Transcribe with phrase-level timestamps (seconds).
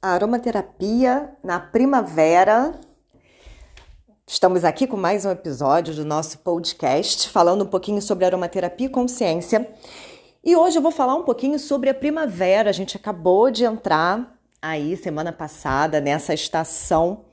[0.00, 2.78] aromaterapia na primavera.
[4.26, 8.90] Estamos aqui com mais um episódio do nosso podcast, falando um pouquinho sobre aromaterapia e
[8.90, 9.68] consciência.
[10.44, 12.70] E hoje eu vou falar um pouquinho sobre a primavera.
[12.70, 17.24] A gente acabou de entrar aí semana passada nessa estação.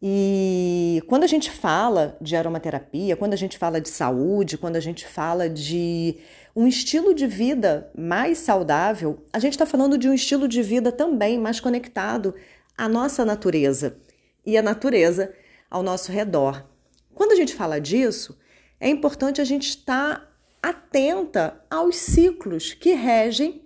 [0.00, 4.80] E quando a gente fala de aromaterapia, quando a gente fala de saúde, quando a
[4.80, 6.18] gente fala de
[6.58, 10.90] um estilo de vida mais saudável, a gente está falando de um estilo de vida
[10.90, 12.34] também mais conectado
[12.76, 13.96] à nossa natureza
[14.44, 15.32] e à natureza
[15.70, 16.66] ao nosso redor.
[17.14, 18.36] Quando a gente fala disso,
[18.80, 23.62] é importante a gente estar atenta aos ciclos que regem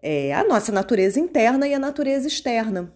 [0.00, 2.94] é, a nossa natureza interna e a natureza externa.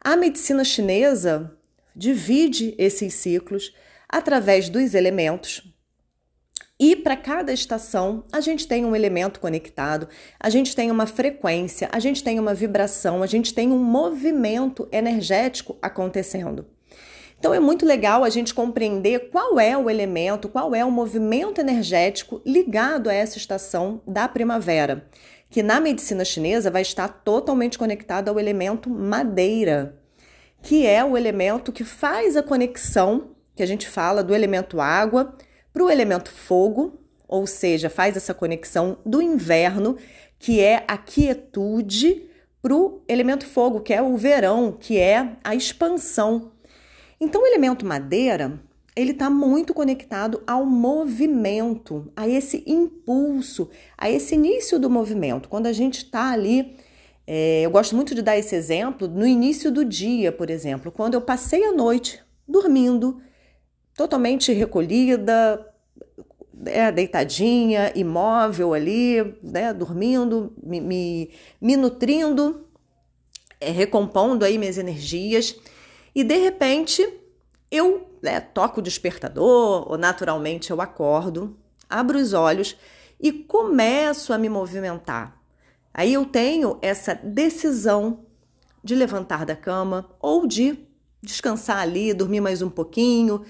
[0.00, 1.56] A medicina chinesa
[1.94, 3.72] divide esses ciclos
[4.08, 5.72] através dos elementos,
[6.78, 10.08] e para cada estação, a gente tem um elemento conectado,
[10.38, 14.86] a gente tem uma frequência, a gente tem uma vibração, a gente tem um movimento
[14.92, 16.66] energético acontecendo.
[17.38, 21.60] Então é muito legal a gente compreender qual é o elemento, qual é o movimento
[21.60, 25.08] energético ligado a essa estação da primavera,
[25.48, 29.98] que na medicina chinesa vai estar totalmente conectado ao elemento madeira,
[30.62, 35.34] que é o elemento que faz a conexão que a gente fala do elemento água
[35.76, 39.98] para o elemento fogo, ou seja, faz essa conexão do inverno,
[40.38, 42.30] que é a quietude,
[42.62, 46.52] para o elemento fogo, que é o verão, que é a expansão.
[47.20, 48.58] Então, o elemento madeira
[48.96, 55.46] ele está muito conectado ao movimento, a esse impulso, a esse início do movimento.
[55.46, 56.74] Quando a gente está ali,
[57.26, 61.12] é, eu gosto muito de dar esse exemplo no início do dia, por exemplo, quando
[61.12, 63.20] eu passei a noite dormindo,
[63.96, 65.66] totalmente recolhida,
[66.66, 71.30] é, deitadinha, imóvel ali, né, dormindo, me, me,
[71.60, 72.66] me nutrindo,
[73.60, 75.56] é, recompondo aí minhas energias,
[76.14, 77.06] e de repente
[77.70, 81.56] eu né, toco o despertador, ou naturalmente eu acordo,
[81.88, 82.76] abro os olhos
[83.20, 85.40] e começo a me movimentar.
[85.92, 88.26] Aí eu tenho essa decisão
[88.84, 90.78] de levantar da cama ou de
[91.22, 93.44] descansar ali, dormir mais um pouquinho,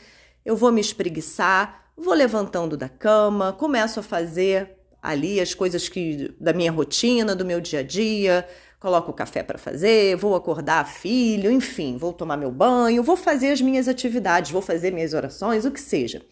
[0.47, 6.33] eu vou me espreguiçar, vou levantando da cama, começo a fazer ali as coisas que
[6.41, 8.47] da minha rotina, do meu dia a dia,
[8.79, 13.51] coloco o café para fazer, vou acordar filho, enfim, vou tomar meu banho, vou fazer
[13.51, 16.23] as minhas atividades, vou fazer minhas orações, o que seja.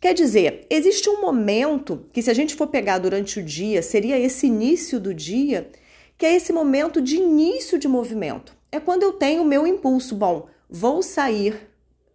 [0.00, 4.16] Quer dizer, existe um momento que, se a gente for pegar durante o dia, seria
[4.16, 5.68] esse início do dia,
[6.16, 8.56] que é esse momento de início de movimento.
[8.70, 11.68] É quando eu tenho o meu impulso, bom, vou sair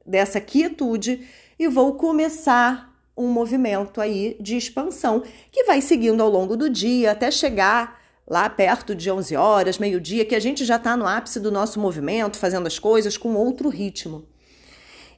[0.05, 1.27] dessa quietude
[1.57, 7.11] e vou começar um movimento aí de expansão que vai seguindo ao longo do dia
[7.11, 11.39] até chegar lá perto de 11 horas, meio-dia, que a gente já está no ápice
[11.39, 14.25] do nosso movimento, fazendo as coisas com outro ritmo.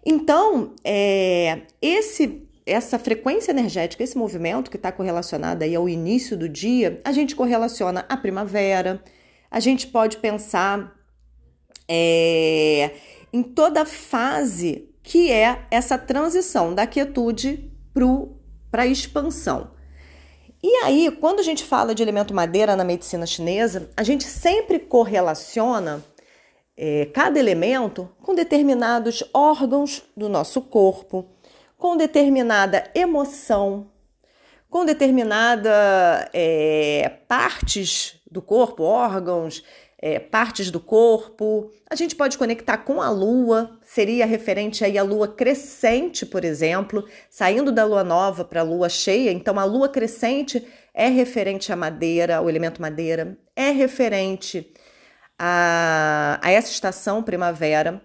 [0.05, 6.49] Então, é, esse essa frequência energética, esse movimento que está correlacionado aí ao início do
[6.49, 9.03] dia, a gente correlaciona a primavera,
[9.51, 10.95] a gente pode pensar
[11.87, 12.91] é,
[13.35, 17.69] em toda fase que é essa transição da quietude
[18.71, 19.71] para a expansão.
[20.63, 24.79] E aí, quando a gente fala de elemento madeira na medicina chinesa, a gente sempre
[24.79, 26.01] correlaciona
[26.77, 31.25] é, cada elemento com determinados órgãos do nosso corpo,
[31.77, 33.91] com determinada emoção,
[34.69, 39.61] com determinada é, partes do corpo, órgãos,
[40.05, 41.71] é, partes do corpo.
[41.89, 47.03] A gente pode conectar com a lua, seria referente aí à lua crescente, por exemplo,
[47.27, 49.31] saindo da lua nova para a lua cheia.
[49.31, 50.63] Então, a lua crescente
[50.93, 54.71] é referente à madeira, ao elemento madeira, é referente
[55.39, 57.99] a, a essa estação primavera.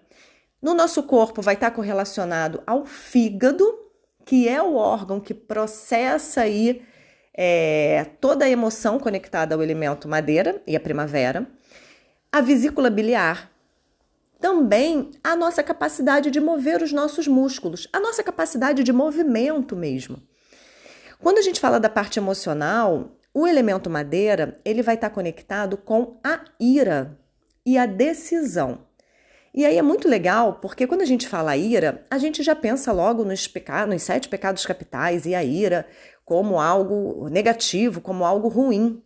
[0.63, 3.79] No nosso corpo vai estar correlacionado ao fígado,
[4.25, 6.81] que é o órgão que processa aí
[7.37, 11.47] é, toda a emoção conectada ao elemento madeira e a primavera
[12.33, 13.51] a vesícula biliar,
[14.41, 20.23] também a nossa capacidade de mover os nossos músculos, a nossa capacidade de movimento mesmo.
[21.19, 26.19] Quando a gente fala da parte emocional, o elemento madeira, ele vai estar conectado com
[26.25, 27.19] a ira
[27.67, 28.87] e a decisão.
[29.53, 32.93] E aí é muito legal, porque quando a gente fala ira, a gente já pensa
[32.93, 35.87] logo nos, pecados, nos sete pecados capitais e a ira
[36.25, 39.03] como algo negativo, como algo ruim.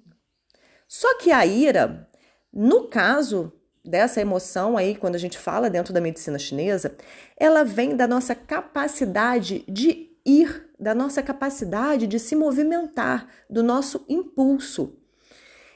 [0.86, 2.06] Só que a ira,
[2.54, 3.52] no caso
[3.84, 6.96] dessa emoção aí, quando a gente fala dentro da medicina chinesa,
[7.36, 14.04] ela vem da nossa capacidade de ir, da nossa capacidade de se movimentar, do nosso
[14.08, 14.96] impulso.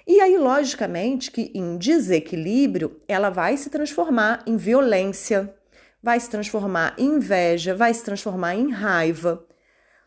[0.07, 5.55] E aí, logicamente, que em desequilíbrio, ela vai se transformar em violência,
[6.03, 9.45] vai se transformar em inveja, vai se transformar em raiva.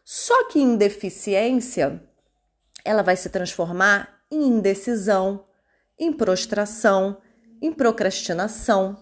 [0.03, 2.01] Só que em deficiência,
[2.83, 5.45] ela vai se transformar em indecisão,
[6.01, 7.17] em prostração,
[7.61, 8.97] em procrastinação.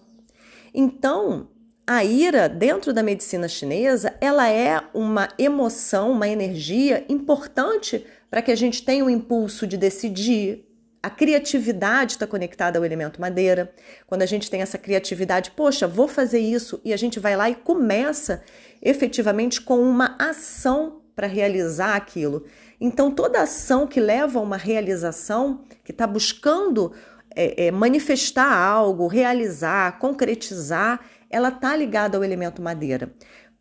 [0.74, 1.48] Então,
[1.86, 8.52] a ira, dentro da medicina chinesa, ela é uma emoção, uma energia importante para que
[8.52, 10.66] a gente tenha o um impulso de decidir.
[11.02, 13.74] A criatividade está conectada ao elemento madeira.
[14.06, 17.48] Quando a gente tem essa criatividade, poxa, vou fazer isso, e a gente vai lá
[17.48, 18.44] e começa
[18.82, 22.44] efetivamente com uma ação para realizar aquilo.
[22.80, 26.92] Então, toda ação que leva a uma realização, que está buscando
[27.34, 33.12] é, é, manifestar algo, realizar, concretizar, ela está ligada ao elemento madeira.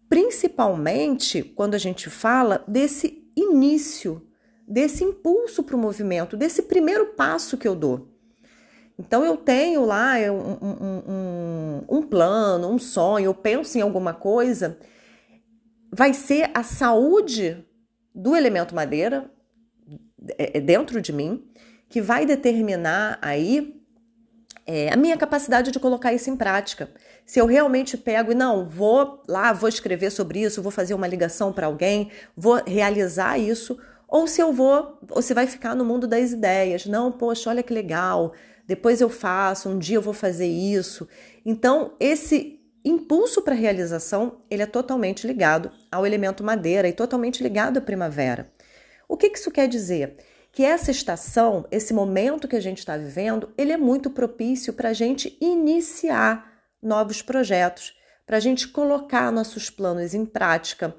[0.10, 4.25] Principalmente quando a gente fala desse início,
[4.68, 8.07] desse impulso para o movimento, desse primeiro passo que eu dou.
[8.98, 14.13] Então eu tenho lá um, um, um, um plano, um sonho, eu penso em alguma
[14.13, 14.78] coisa,
[15.91, 17.65] vai ser a saúde
[18.13, 19.30] do elemento madeira
[20.38, 21.45] é, é dentro de mim
[21.88, 23.80] que vai determinar aí
[24.65, 26.91] é, a minha capacidade de colocar isso em prática.
[27.25, 31.07] Se eu realmente pego e não, vou lá, vou escrever sobre isso, vou fazer uma
[31.07, 35.83] ligação para alguém, vou realizar isso, ou se eu vou, ou se vai ficar no
[35.83, 36.86] mundo das ideias.
[36.86, 38.33] Não, poxa, olha que legal,
[38.68, 41.07] depois eu faço, um dia eu vou fazer isso.
[41.44, 47.77] Então, esse impulso para realização, ele é totalmente ligado ao elemento madeira e totalmente ligado
[47.77, 48.51] à primavera.
[49.07, 50.17] O que isso quer dizer?
[50.51, 54.89] Que essa estação, esse momento que a gente está vivendo, ele é muito propício para
[54.89, 60.95] a gente iniciar novos projetos, para a gente colocar nossos planos em prática.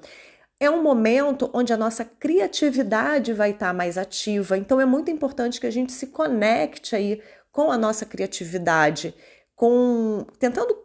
[0.59, 5.09] É um momento onde a nossa criatividade vai estar tá mais ativa, então é muito
[5.09, 9.13] importante que a gente se conecte aí com a nossa criatividade,
[9.55, 10.75] com tentando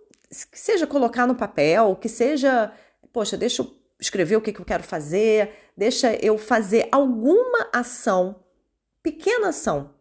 [0.44, 2.73] que seja colocar no papel, que seja,
[3.12, 8.37] poxa, deixa eu escrever o que, que eu quero fazer, deixa eu fazer alguma ação,
[9.03, 9.94] pequena ação,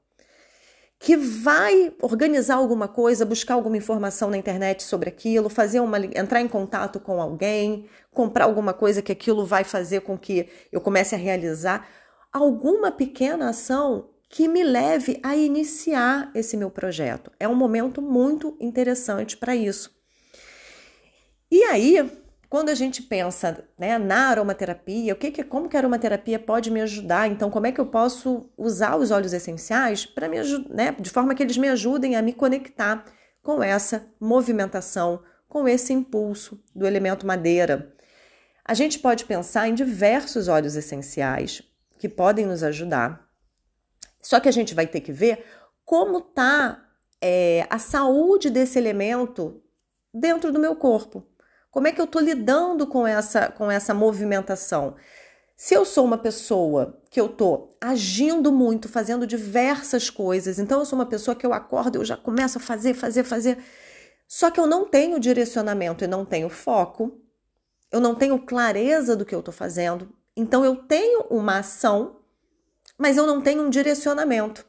[0.99, 6.41] que vai organizar alguma coisa, buscar alguma informação na internet sobre aquilo, fazer uma entrar
[6.41, 11.13] em contato com alguém, comprar alguma coisa que aquilo vai fazer com que eu comece
[11.13, 11.87] a realizar
[12.31, 17.31] alguma pequena ação que me leve a iniciar esse meu projeto.
[17.39, 19.94] É um momento muito interessante para isso.
[21.55, 22.11] E aí,
[22.49, 26.69] quando a gente pensa né, na aromaterapia, o que, que como que a aromaterapia pode
[26.69, 27.29] me ajudar?
[27.29, 30.35] Então, como é que eu posso usar os óleos essenciais para me
[30.69, 33.05] né, de forma que eles me ajudem a me conectar
[33.41, 37.95] com essa movimentação, com esse impulso do elemento madeira?
[38.65, 41.63] A gente pode pensar em diversos óleos essenciais
[41.97, 43.29] que podem nos ajudar.
[44.21, 45.45] Só que a gente vai ter que ver
[45.85, 46.85] como está
[47.21, 49.63] é, a saúde desse elemento
[50.13, 51.25] dentro do meu corpo.
[51.75, 54.95] Como é que eu estou lidando com essa, com essa movimentação?
[55.57, 60.85] Se eu sou uma pessoa que eu estou agindo muito, fazendo diversas coisas, então eu
[60.85, 63.57] sou uma pessoa que eu acordo, eu já começo a fazer, fazer, fazer,
[64.25, 67.19] só que eu não tenho direcionamento e não tenho foco,
[67.91, 72.21] eu não tenho clareza do que eu estou fazendo, então eu tenho uma ação,
[72.97, 74.65] mas eu não tenho um direcionamento.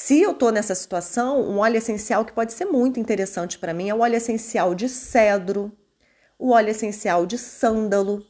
[0.00, 3.88] Se eu estou nessa situação, um óleo essencial que pode ser muito interessante para mim
[3.88, 5.72] é o óleo essencial de cedro,
[6.38, 8.24] o óleo essencial de sândalo,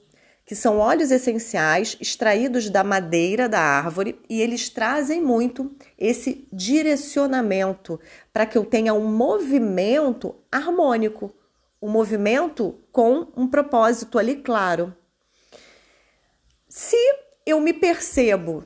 [0.46, 8.00] que são óleos essenciais extraídos da madeira da árvore e eles trazem muito esse direcionamento
[8.32, 11.34] para que eu tenha um movimento harmônico,
[11.82, 14.96] um movimento com um propósito ali claro.
[16.66, 16.96] Se
[17.44, 18.64] eu me percebo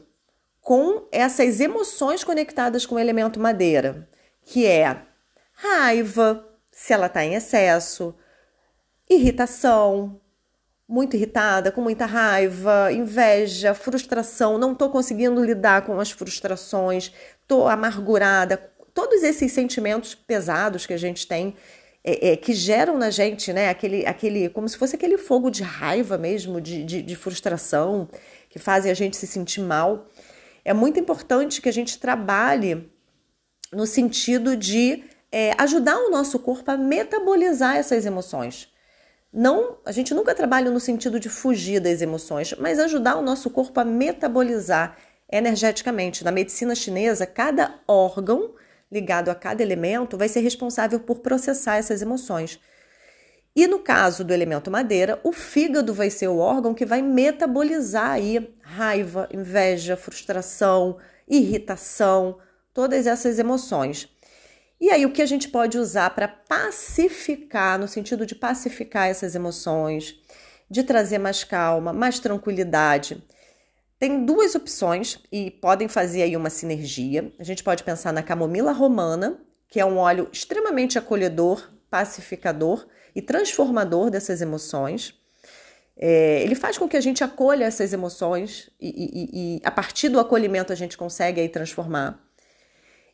[0.63, 4.09] com essas emoções conectadas com o elemento madeira,
[4.45, 4.97] que é
[5.53, 8.15] raiva, se ela está em excesso,
[9.11, 10.21] irritação,
[10.89, 17.67] muito irritada, com muita raiva, inveja, frustração, não estou conseguindo lidar com as frustrações, estou
[17.67, 18.57] amargurada,
[18.95, 21.57] todos esses sentimentos pesados que a gente tem,
[22.05, 25.63] é, é, que geram na gente, né, aquele, aquele, como se fosse aquele fogo de
[25.63, 28.09] raiva mesmo, de, de, de frustração,
[28.49, 30.07] que fazem a gente se sentir mal
[30.65, 32.91] é muito importante que a gente trabalhe
[33.73, 38.71] no sentido de é, ajudar o nosso corpo a metabolizar essas emoções.
[39.33, 43.49] Não, a gente nunca trabalha no sentido de fugir das emoções, mas ajudar o nosso
[43.49, 44.97] corpo a metabolizar
[45.31, 46.23] energeticamente.
[46.23, 48.55] Na medicina chinesa, cada órgão
[48.91, 52.61] ligado a cada elemento vai ser responsável por processar essas emoções.
[53.55, 58.13] E no caso do elemento madeira, o fígado vai ser o órgão que vai metabolizar
[58.13, 60.97] aí raiva, inveja, frustração,
[61.29, 62.39] irritação,
[62.73, 64.09] todas essas emoções.
[64.81, 69.35] E aí, o que a gente pode usar para pacificar, no sentido de pacificar essas
[69.35, 70.19] emoções,
[70.69, 73.23] de trazer mais calma, mais tranquilidade?
[73.99, 77.33] Tem duas opções e podem fazer aí uma sinergia.
[77.39, 83.23] A gente pode pensar na camomila romana, que é um óleo extremamente acolhedor, pacificador e
[83.23, 85.15] transformador dessas emoções.
[85.97, 90.09] É, ele faz com que a gente acolha essas emoções e, e, e, a partir
[90.09, 92.19] do acolhimento a gente consegue aí transformar.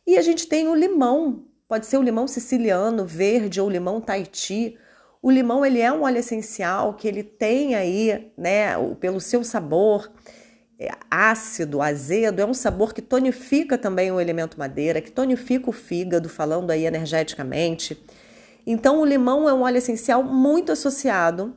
[0.07, 4.77] E a gente tem o limão, pode ser o limão siciliano, verde ou limão Tahiti.
[5.21, 10.09] O limão ele é um óleo essencial que ele tem aí, né, pelo seu sabor
[10.79, 15.73] é, ácido, azedo, é um sabor que tonifica também o elemento madeira, que tonifica o
[15.73, 18.01] fígado, falando aí energeticamente.
[18.65, 21.55] Então o limão é um óleo essencial muito associado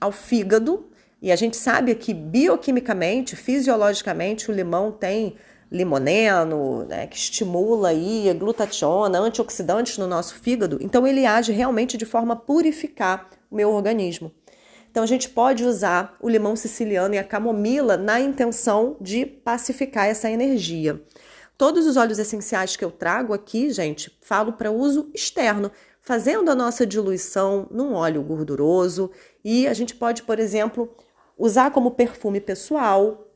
[0.00, 0.86] ao fígado,
[1.20, 5.36] e a gente sabe que bioquimicamente, fisiologicamente, o limão tem
[5.70, 12.04] limoneno, né, que estimula aí glutationa, antioxidantes no nosso fígado, então ele age realmente de
[12.04, 14.32] forma a purificar o meu organismo.
[14.90, 20.06] Então a gente pode usar o limão siciliano e a camomila na intenção de pacificar
[20.06, 21.00] essa energia.
[21.62, 26.56] Todos os óleos essenciais que eu trago aqui, gente, falo para uso externo, fazendo a
[26.56, 29.12] nossa diluição num óleo gorduroso
[29.44, 30.92] e a gente pode, por exemplo,
[31.38, 33.28] usar como perfume pessoal,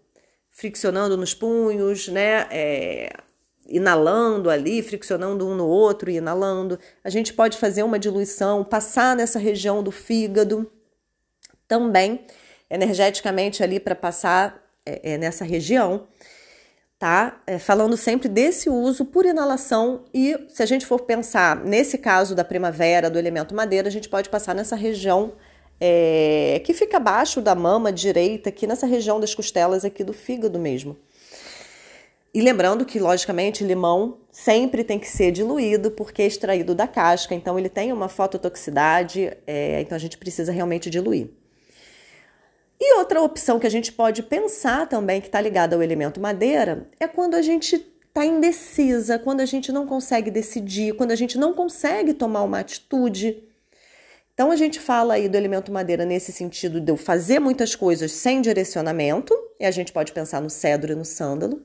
[0.51, 2.49] friccionando nos punhos, né?
[2.51, 3.13] É,
[3.69, 6.81] inalando ali, friccionando um no outro e inalando.
[7.05, 10.69] A gente pode fazer uma diluição, passar nessa região do fígado
[11.69, 12.27] também,
[12.69, 16.09] energeticamente ali para passar é, é, nessa região,
[16.99, 17.41] tá?
[17.47, 22.35] É, falando sempre desse uso por inalação e se a gente for pensar nesse caso
[22.35, 25.33] da primavera, do elemento madeira, a gente pode passar nessa região
[25.79, 30.59] é, que fica abaixo da mama direita, aqui nessa região das costelas aqui do fígado
[30.59, 30.97] mesmo.
[32.33, 37.35] E lembrando que, logicamente, limão sempre tem que ser diluído porque é extraído da casca,
[37.35, 41.31] então ele tem uma fototoxicidade, é, então a gente precisa realmente diluir.
[42.81, 46.89] E outra opção que a gente pode pensar também, que está ligada ao elemento madeira,
[47.01, 51.39] é quando a gente está indecisa, quando a gente não consegue decidir, quando a gente
[51.39, 53.43] não consegue tomar uma atitude.
[54.33, 58.13] Então a gente fala aí do elemento madeira nesse sentido de eu fazer muitas coisas
[58.13, 61.63] sem direcionamento, e a gente pode pensar no cedro e no sândalo.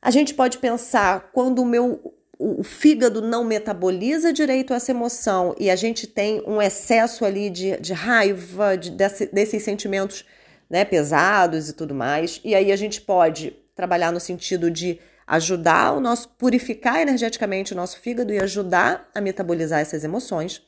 [0.00, 5.70] A gente pode pensar quando o meu o fígado não metaboliza direito essa emoção e
[5.70, 10.24] a gente tem um excesso ali de, de raiva, de, desse, desses sentimentos
[10.68, 12.40] né, pesados e tudo mais.
[12.44, 17.76] E aí a gente pode trabalhar no sentido de ajudar o nosso, purificar energeticamente o
[17.76, 20.62] nosso fígado e ajudar a metabolizar essas emoções.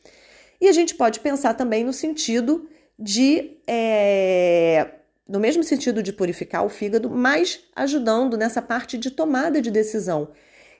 [0.61, 4.91] E a gente pode pensar também no sentido de, é,
[5.29, 10.29] no mesmo sentido de purificar o fígado, mas ajudando nessa parte de tomada de decisão,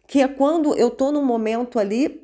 [0.07, 2.23] que é quando eu estou num momento ali,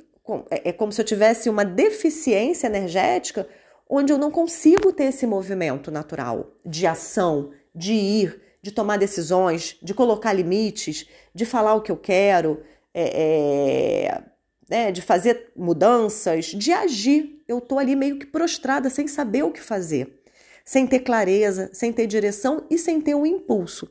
[0.51, 3.49] é, é como se eu tivesse uma deficiência energética,
[3.89, 9.77] onde eu não consigo ter esse movimento natural de ação, de ir, de tomar decisões,
[9.83, 12.63] de colocar limites, de falar o que eu quero,
[12.95, 14.23] é, é,
[14.69, 17.43] né, de fazer mudanças, de agir.
[17.49, 20.21] Eu estou ali meio que prostrada, sem saber o que fazer,
[20.65, 23.91] sem ter clareza, sem ter direção e sem ter um impulso.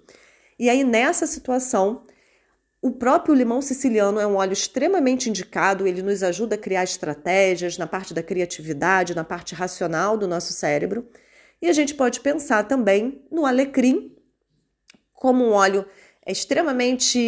[0.58, 2.03] E aí, nessa situação,
[2.81, 7.77] o próprio limão siciliano é um óleo extremamente indicado, ele nos ajuda a criar estratégias
[7.77, 11.05] na parte da criatividade, na parte racional do nosso cérebro.
[11.62, 14.15] E a gente pode pensar também no alecrim
[15.13, 15.86] como um óleo
[16.25, 17.19] extremamente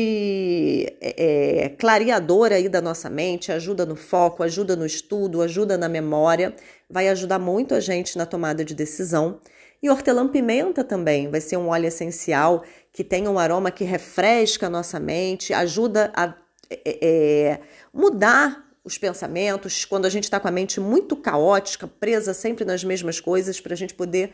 [1.02, 5.90] é, é, clareador aí da nossa mente, ajuda no foco, ajuda no estudo, ajuda na
[5.90, 6.56] memória,
[6.90, 9.42] vai ajudar muito a gente na tomada de decisão.
[9.82, 14.70] E hortelã-pimenta também vai ser um óleo essencial que tem um aroma que refresca a
[14.70, 16.34] nossa mente, ajuda a
[16.70, 17.60] é, é
[17.94, 22.84] mudar os pensamentos, quando a gente está com a mente muito caótica, presa sempre nas
[22.84, 24.34] mesmas coisas, para a gente poder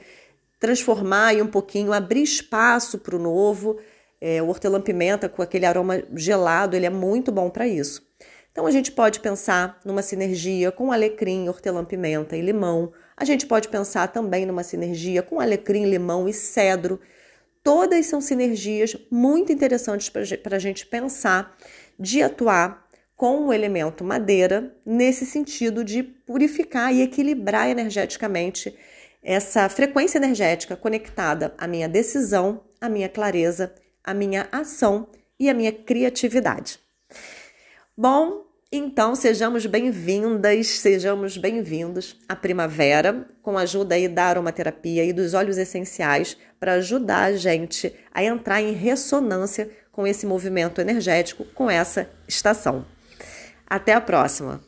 [0.59, 3.77] transformar e um pouquinho, abrir espaço para o novo
[4.19, 8.06] é, o hortelã-pimenta com aquele aroma gelado, ele é muito bom para isso.
[8.57, 12.91] Então a gente pode pensar numa sinergia com alecrim, hortelã-pimenta e limão.
[13.15, 16.99] A gente pode pensar também numa sinergia com alecrim, limão e cedro.
[17.63, 21.55] Todas são sinergias muito interessantes para a gente pensar
[21.99, 28.75] de atuar com o elemento madeira nesse sentido de purificar e equilibrar energeticamente
[29.21, 33.71] essa frequência energética conectada à minha decisão, à minha clareza
[34.03, 35.07] a minha ação
[35.39, 36.79] e a minha criatividade.
[37.95, 45.13] Bom, então sejamos bem-vindas, sejamos bem-vindos à primavera, com a ajuda aí da aromaterapia e
[45.13, 51.45] dos óleos essenciais para ajudar a gente a entrar em ressonância com esse movimento energético,
[51.55, 52.85] com essa estação.
[53.65, 54.61] Até a próxima!